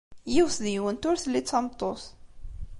[0.33, 2.03] Yiwet deg-went ur telli d tameṭṭut.